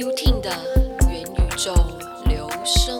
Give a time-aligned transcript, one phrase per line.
[0.00, 0.48] U T 的
[1.10, 1.74] 元宇宙
[2.26, 2.96] 留声，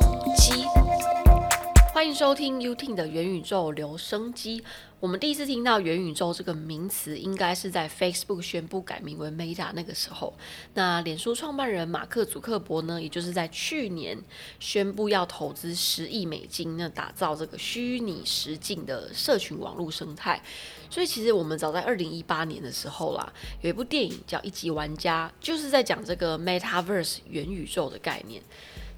[1.99, 4.63] 欢迎收听 U T 的元宇宙留声机。
[5.01, 10.33] 我们第一次听到元宇宙这个名词，应该是在 Facebook 宣布改名为 Meta 那个时候。
[10.75, 14.17] 那脸书创办人马克·祖克伯呢，也就是在去年
[14.61, 20.41] 宣布要投资十亿美金，那打造这个虚拟实境的社群网络生态。
[20.89, 28.41] 所以其实我们早在二零一八年的时候啦，有一部电影叫《一级玩家》，就是在讲这个 Metaverse 元宇宙的概念。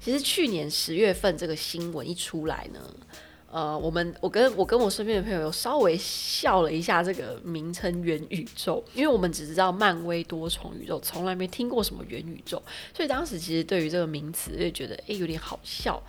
[0.03, 2.79] 其实去年十月份这个新闻一出来呢。
[3.53, 12.63] 呃，我们我跟我跟我身边的朋友有稍微笑了一下这个名称元宇宙，因为我们只知道漫威多重宇宙，从来没听过什么元宇宙，
[12.95, 16.01] 所以当时其实对于这个名词就觉得诶有点好笑。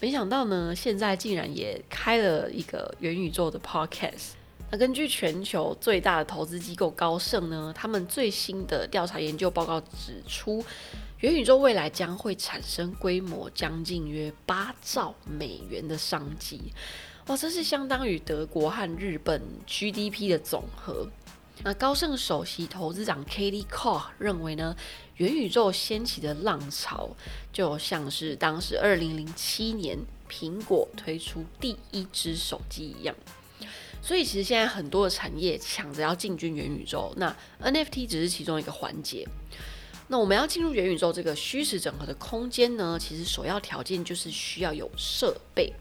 [0.00, 4.30] 没想到呢，现在竟然也开了一个元宇宙的 podcast。
[4.72, 10.64] 那根据全球最大的投资机构高盛呢，他们最新的调查研究报告指出。
[11.20, 16.72] 元宇宙未来将会产生规模将近约八兆美元的商机，
[17.26, 21.08] 哇，这是相当于德国和日本 GDP 的总和。
[21.64, 24.76] 那高盛首席投资长 Katie Koch 认为呢，
[25.16, 27.10] 元宇宙掀起的浪潮
[27.52, 29.98] 就像是当时二零零七年
[30.30, 33.12] 苹果推出第一只手机一样。
[34.00, 39.26] 所以其实现在很多的产业抢着要进军元宇宙，那 NFT 只是其中一个环节。
[40.08, 42.98] 那我们要进入元宇宙这个虚实整合的空间呢？
[42.98, 45.72] 其实首要条件就是需要有设备。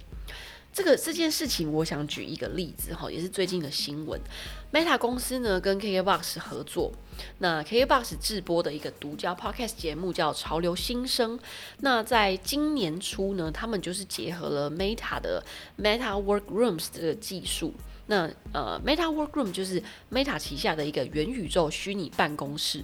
[0.74, 4.22] 这个这件事情，我想举一个例子哈，也是最近的新闻。
[4.72, 6.92] Meta 公司呢跟 KKBOX 合作，
[7.40, 11.40] 那 KKBOX 制播的一个独家 Podcast 节目叫《潮流新生》。
[11.80, 15.44] 那在今年初呢，他们就是结合了 Meta 的
[15.80, 17.74] Meta Workrooms 这个技术。
[18.06, 19.82] 那呃，Meta Workroom 就是
[20.12, 22.84] Meta 旗下的一个元宇宙虚拟办公室。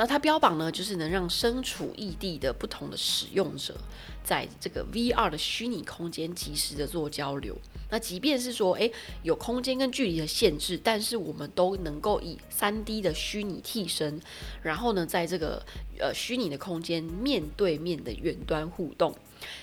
[0.00, 3.76] 那它标榜呢，就是能让身处异地的不同的使用者，
[4.24, 7.54] 在这个 VR 的虚拟空间及时的做交流。
[7.90, 8.90] 那即便是说，诶
[9.22, 14.18] 有空间跟距离的限制，但是我们都能够以三 D 的虚拟替身，
[14.62, 15.62] 然后呢，在这个
[15.98, 19.14] 呃虚拟的空间面对面的远端互动。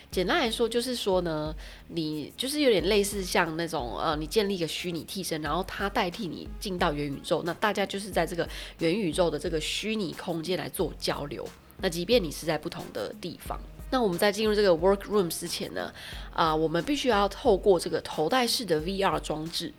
[0.09, 1.53] 简单来说，就是说呢，
[1.89, 8.47] 你就是有点类似像那种呃，你建立一个虚拟替身，然后它代替你进到元宇宙，那大家就是在这个
[8.79, 11.47] 元宇宙的这个虚拟空空间来做交流。
[11.77, 13.57] 那即便你是在不同的地方，
[13.91, 15.93] 那我们在进入这个 workroom 之前呢，
[16.33, 19.73] 啊，我们必须要透过这个头戴式的 VR 装置，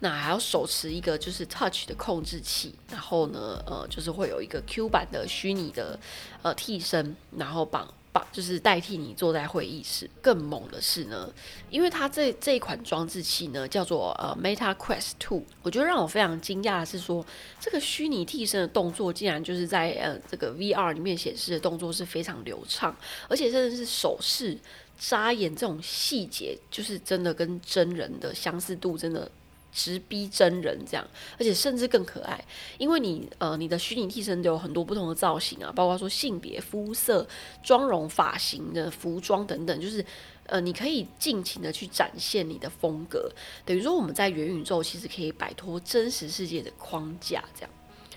[0.00, 5.96] 那还要手持一个就是 touch 的控制器，然后呢，呃，就是会有一个 Q 版的虚拟的
[6.42, 7.86] 呃替身，然后绑。
[8.12, 10.08] 把就是代替你坐在会议室。
[10.20, 11.32] 更猛的是呢，
[11.70, 17.24] 因为它这这一款装置器呢叫做呃 Meta Quest Two，我觉得让我非常惊讶的是说，
[17.60, 22.94] 这个虚拟替身的动作竟然就是在呃这个 VR 里面显示的动作是非常流畅，
[23.28, 24.58] 而且甚至是手势、
[24.98, 29.30] 眨眼这种细节，就是真的跟真人的相似度真的。
[29.72, 31.06] 直逼真人这样，
[31.38, 32.44] 而且甚至更可爱，
[32.78, 37.26] 因为你呃你的虚拟替身有很多不同的造型啊，包括说性别、肤色、
[37.62, 40.04] 妆容、发型的服装等等，就是
[40.46, 43.30] 呃你可以尽情的去展现你的风格。
[43.64, 47.70] 等于说我们在元宇宙其实可以摆脱真实世界的框架，这样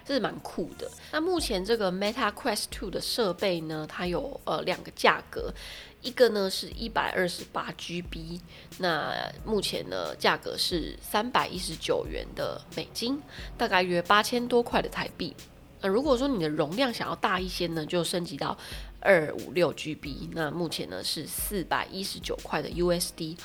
[0.06, 0.90] 这是蛮酷的。
[1.12, 5.54] 那目前这个 Meta Quest Two 的设备呢，它有呃两个价格。
[6.02, 8.38] 一个呢是一百二十八 GB，
[8.80, 9.16] 那
[9.46, 13.22] 目前呢价格是三百一十九元的美金，
[13.58, 15.34] 大概约八千多块的台币。
[15.80, 18.58] 那如果说你的容量想要大一些呢，就升级到
[19.00, 23.38] 二五六 GB，那目前呢是四百一十九块的 USD，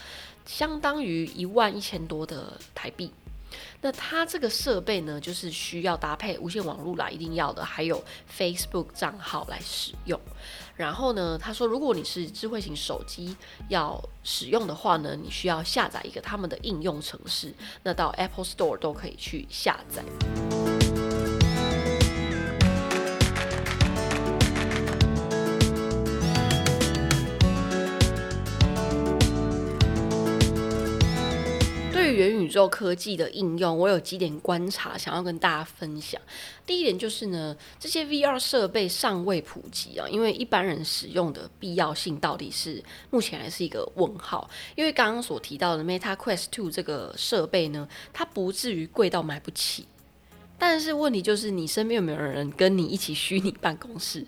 [0.45, 3.13] 相当于一万一千多的台币。
[3.81, 8.03] 那它这个设备呢，就是需要搭配无线网络啦，一定要的，还有
[8.37, 10.21] Facebook 账号来使用。
[10.77, 13.37] 然后呢，他说，如果你是智慧型手机
[13.69, 20.05] 要使用的话呢，你需要下载一个他们的应用程式，那到 Apple Store 都可以去下载。
[32.19, 36.21] 元宇宙科技的应用，我有几点观察想要跟大家分享。
[36.67, 44.51] 第一点就是呢，这些 VR 设备尚未普及啊，因为一般人使用的必要性到底是目前还是一个问号。
[44.75, 49.87] 因为刚刚所提到的 Meta Quest Two 这个设备呢，它不至于贵到买不起。
[50.59, 54.27] 但是问题就是，你身边有没有人跟你一起虚拟办公室？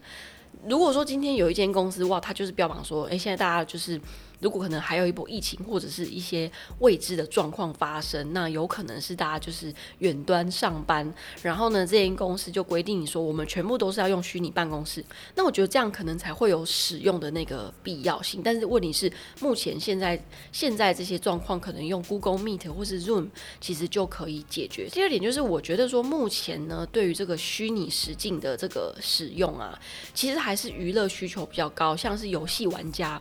[0.66, 4.00] 如果说今天有一间公司哇，它就是标榜说，诶，现在大家就是
[4.40, 6.50] 如果可能还有一波疫情或者是一些
[6.80, 15.04] 未知的状况发生，那有可能是大家就是远端上班，然后呢，这间公司就规定你说我们全部都是要用虚拟办公室，
[15.34, 18.40] 那我觉得这样可能才会有使用的那个必要性。
[18.42, 20.22] 但是问题是，目前现在
[20.52, 23.28] 现在这些状况可能用 Google Meet 或是 Zoom
[23.60, 24.88] 其实就可以解决。
[24.88, 29.78] 第二点就是，我觉得说目前呢，对于这个虚拟实境的这个使用啊，
[30.14, 33.20] 其实还是娱乐需求比较高，像是游戏玩家。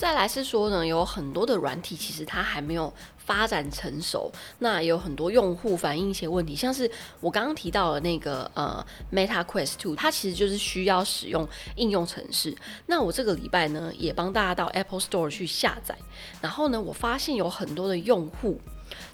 [0.00, 8.82] 再来是说呢，有很多的软体其实它还没有发展成熟，那有很多用户反映一些问题，像是我刚刚提到的那个呃
[9.12, 12.56] Meta Quest Two，它其实就是需要使用应用程式。
[12.86, 15.94] 那我这个礼拜呢，也帮大家到 Apple Store 去下载，
[16.40, 18.58] 然后呢，我发现有很多的用户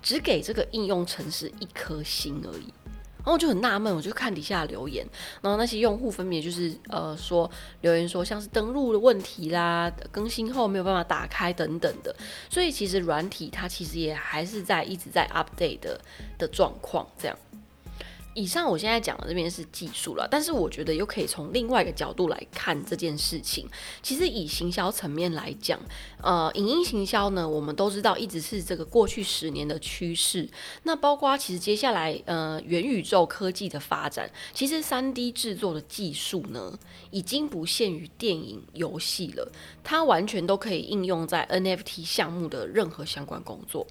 [0.01, 2.73] 只给这个应用程式一颗星而已。
[3.27, 5.05] 然后我就很纳闷，我就看底下留言，
[5.43, 7.51] 然后那些用户分别就是呃说
[7.81, 12.15] 留言说像是登录的问题啦，更新后没有办法打开等等的，
[12.49, 16.01] 所以其实软体它其实也还是在一直在 update 的
[16.39, 17.37] 的状况这样。
[18.37, 23.67] 以上我现在讲的这边是技术了，但是我觉得又可以从另外一个角度来看这件事情。
[24.03, 25.81] 其实以行销层面来讲，
[26.23, 30.47] 呃，影音行销呢，我们都知道一直是这个过去十年的趋势。
[30.83, 36.79] 那包括其实接下来呃元宇宙科技的发展，其实三 D 制作的技术呢，
[37.11, 39.51] 已经不限于电影、游戏了，
[39.83, 43.87] 它完全都可以应用在 NFT 项目的任何相关工作。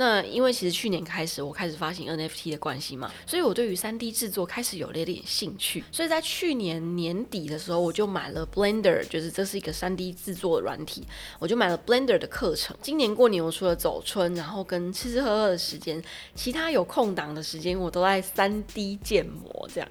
[0.00, 5.84] 那因为其实去年开始我开始发行 NFT 的关系嘛，所以我对于三 D 制作开始有了一点兴趣。
[5.92, 11.06] 所以在去年年底的时候，我就买了 Blender，就是这是一个三 D 制作的软体，
[11.38, 12.74] 我就买了 Blender 的课程。
[12.80, 16.02] 今年过年我除了走春，然后跟吃吃喝喝的时间，
[16.34, 19.90] 其他有空档的时间，我都在三 D 建模这样。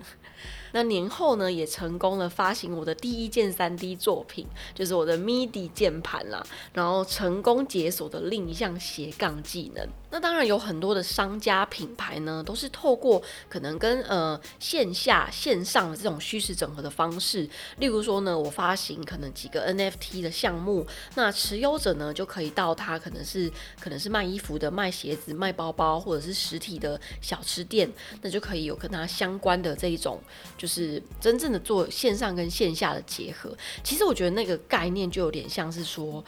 [0.71, 9.87] 那年后呢，也成功了发行我的第一件三 D 作品，就是我的 MIDI 键盘啦，然后成功解锁的另一项斜杠技能。
[10.11, 20.85] 那当然有很多的商家品牌呢，都是透过可能跟呃线下线上的这种虚实整合的方式，例如说呢，我发行可能几个 NFT 的项目，
[21.15, 30.19] 那持有者呢就可以到他可能是可能是卖衣服的、卖鞋子、卖包包，或者是实体的小吃店，那就可以有跟他相关的这一种。
[30.59, 36.23] 就是真正的做线上跟线下的结合，其实我觉得那个概念就有点像是说，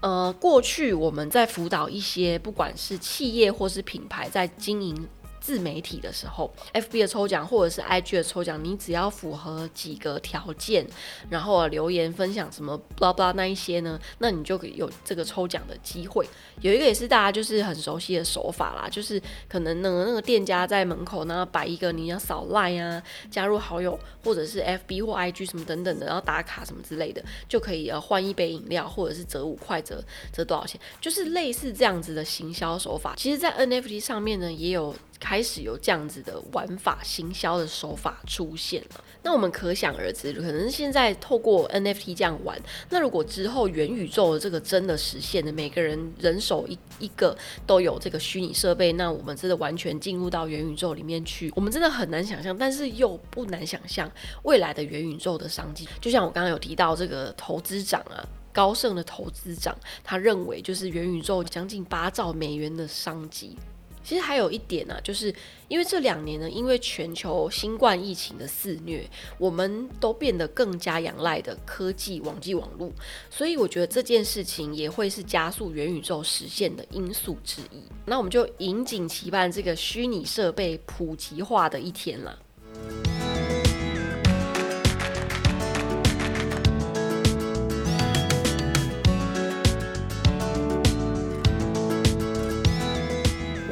[0.00, 5.08] 呃，过去我们在辅导一些不管是企业或是品牌在经营。
[5.42, 10.86] 自媒体的时候，FB 的抽奖或者是 IG 的抽奖，你只要符合几个条件，
[11.28, 16.24] 然后留言分享什么 blah blah 那一些呢，那你就有这个抽奖的机会。
[16.60, 30.00] 有一个也是大家就是很熟悉的手法啦，就是可能呢那个店家在门口呢摆一个你要扫 line 啊，加入好友或者是 FB 或 IG 什么等等的，然后打卡什么之类的，就可以呃换一杯饮料或者是折五块折
[30.32, 33.14] 折多少钱，就是类似这样子的行销手法。
[33.16, 34.94] 其实，在 NFT 上面呢也有。
[35.32, 39.02] 开始有这样子的玩法、行销的手法出现了。
[39.22, 47.34] 那我们可想而知，可能现在透过 NFT 这样玩，那如果之后元宇宙的这个真的实现的，每个人人手一一个
[47.66, 54.12] 都有这个虚拟设备，那我们真的完全进入到元宇宙里面去，我们真的很难想象，但是又不难想象
[54.42, 55.88] 未来的元宇宙的商机。
[55.98, 59.74] 就像我刚刚有提到这个投资长啊，高盛的投资长，
[60.04, 63.56] 他认为就是元宇宙将近八兆美元的商机。
[64.04, 65.34] 其实还有一点呢，就是
[65.68, 72.90] 因为这两年呢，因为全球新冠疫情的肆虐，我们都变得更加仰赖的科技、网际网络，
[73.30, 77.82] 所以我觉得这件事情也会是加速元宇宙实现的因素之一。
[78.06, 82.38] 那我们就引颈期盼这个虚拟设备普及化的一天了。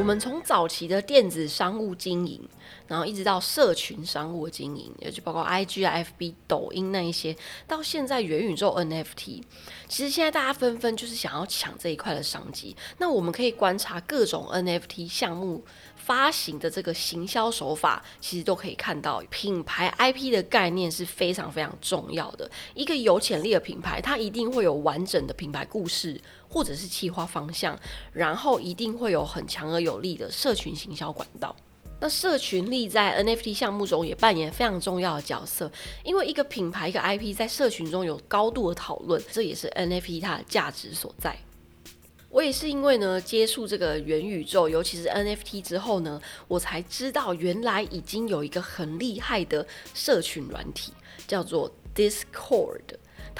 [0.01, 2.41] 我们从早期的电子商务经营，
[2.89, 7.37] 然后一直到社群商务经营，也就包括 I G、F B、抖音那一些，
[7.69, 9.43] 到现在元宇宙 NFT，
[9.91, 12.75] 其实现在大家纷纷就是想要抢这一块的商机。
[12.97, 15.63] 那我们可以观察各种 NFT 项目。
[16.03, 22.51] 发行的这个行销手法，其实都可以看到，品牌 IP 的概念是非常非常重要的。
[22.75, 26.19] 一个有潜力的品牌，它一定会有完整的品牌故事，
[26.51, 27.79] 或者是企划方向，
[28.13, 31.55] 然后一定会有很强而有力的社群行销管道。
[32.03, 35.71] 那社群力在 NFT 项目中也扮演非常重要的角色，
[36.03, 41.39] 因为一个品牌一个 IP 在社群中有高度的讨论，这也是 NFT 它的价值所在。
[42.31, 50.93] 我也是因为呢接触这个元宇宙，尤其是 NFT 之后呢，我才知道原来已经有一个很厉害的社群软体，
[51.27, 52.81] 叫做 Discord。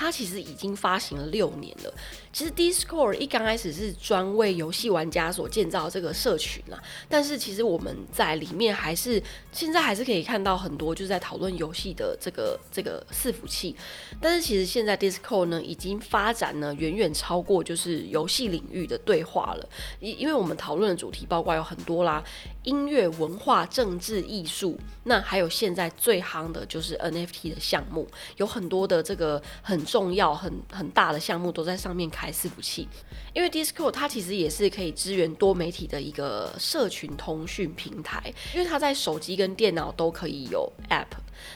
[0.01, 1.93] 它其实已经发行了六年了。
[2.33, 13.77] 其实 Discord 一刚开始是专为游戏玩家所建造这个社群啊，但是其实我们在里面还是现在还是可以看到很多就是在讨论游戏的这个这个伺服器。
[14.23, 22.25] 但是其实现在 Discord 呢已经发展呢远远超过就是游戏领域的对话了，因因为我们讨论的主题包括有很多啦，
[22.65, 32.87] 音乐、文化、政治、艺术，那还有现在最夯的就是 NFT 的项目，有很多的这个很重要、很很大的项目都在上面开伺服器。
[33.33, 41.07] 因为 Discord 它其实也是可以支援多媒体的一个社群通讯平台，因为它在手机跟电脑都可以有 App。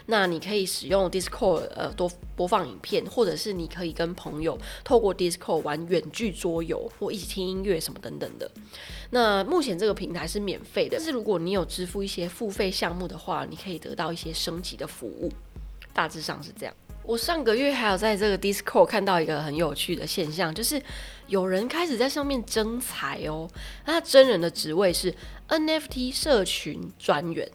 [0.06, 8.50] 那你可以使用 Discord 呃多播放影片，或者是你可以跟朋友透过 Discord 玩远距桌游或一起听音乐什么等等的。
[9.10, 15.30] 那目前这个平台是免费的，但是如果你有支付一些付费项目的话，你可以得到一些升级的服务。
[15.92, 16.74] 大致上是这样。
[17.04, 20.82] 我上个月还有在这个 Discord 看到一个很有趣的现象，就是
[21.26, 23.48] 有人开始在上面征才哦。
[23.84, 25.14] 那他真人的职位是
[25.48, 27.46] NFT 社群专员，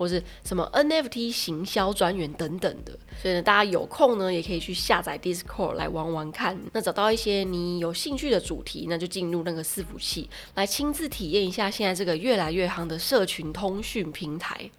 [0.00, 2.98] 或是什么 NFT 行销专员等等的。
[3.20, 6.58] 所以呢，大家有空呢也可以去下载 Discord 来玩玩看。
[6.72, 14.70] 那找到一些你有兴趣的主题，那就进入那个伺服器来亲自体验一下现在这个越来越夯的社群通讯平台。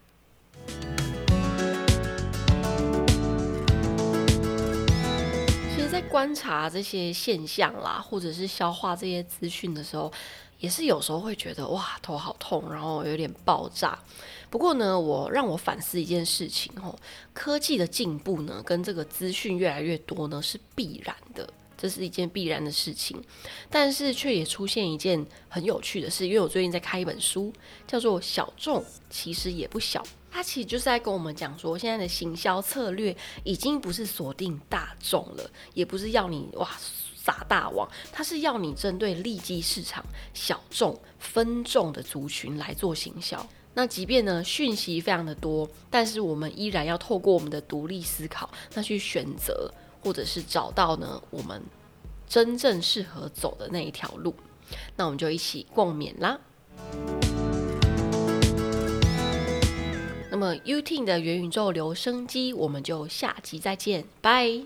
[5.92, 10.10] 在观察这些现象啦，或者是消化这些资讯的时候，
[10.62, 14.00] 也是有时候会觉得哇头好痛，然后有点爆炸。
[14.50, 16.98] 不过呢，我让我反思一件事情哦，
[17.34, 23.22] 科技的进步呢，跟这个资讯越来越多呢是必然的，这是一件必然的事情。
[23.70, 27.51] 但是却也出现一件很有趣的事，因为我最近在看一本书，
[27.88, 30.01] 叫做《小众其实也不小》。
[30.31, 36.69] 他其实就是在跟我们讲说，现在的行销策略已经不是锁定大众了，也不是要你哇
[37.15, 43.45] 撒大网，他是要你针对利基市场、小众分众的族群来做行销。
[43.73, 49.71] 那即便呢讯息非常的多，但是我们依然要透过我们的独立思考，那去选择
[50.01, 51.61] 或者是找到呢我们
[52.27, 54.33] 真正适合走的那一条路。
[54.95, 56.39] 那我们就一起共勉啦。
[60.41, 64.65] 那么 u t 的元宇宙留声机，我们就下集再见，拜。